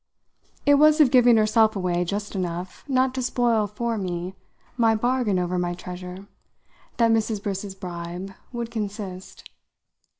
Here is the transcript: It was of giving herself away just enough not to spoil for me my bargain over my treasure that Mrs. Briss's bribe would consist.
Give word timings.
It 0.65 0.79
was 0.79 0.99
of 0.99 1.11
giving 1.11 1.37
herself 1.37 1.75
away 1.75 2.03
just 2.05 2.33
enough 2.33 2.83
not 2.87 3.13
to 3.13 3.21
spoil 3.21 3.67
for 3.67 3.99
me 3.99 4.33
my 4.75 4.95
bargain 4.95 5.37
over 5.37 5.59
my 5.59 5.75
treasure 5.75 6.25
that 6.97 7.11
Mrs. 7.11 7.43
Briss's 7.43 7.75
bribe 7.75 8.33
would 8.51 8.71
consist. 8.71 9.47